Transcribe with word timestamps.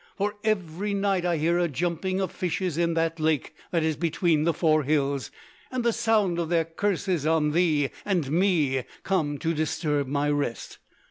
For 0.17 0.33
every 0.43 0.95
night 0.95 1.25
I 1.27 1.37
hear 1.37 1.59
a 1.59 1.67
jumping 1.67 2.21
of 2.21 2.31
fishes 2.31 2.75
in 2.75 2.95
the 2.95 3.13
lake 3.19 3.53
that 3.69 3.83
is 3.83 3.95
between 3.95 4.45
the 4.45 4.51
four 4.53 4.81
hills, 4.81 5.29
and 5.71 5.83
the 5.83 5.93
sound 5.93 6.39
of 6.39 6.49
their 6.49 6.65
curses 6.65 7.27
on 7.27 7.51
thee 7.51 7.91
and 8.03 8.31
me 8.31 8.83
comes 9.03 9.41
to 9.41 9.53
disturb 9.53 10.07
my 10.07 10.27
rest. 10.31 10.79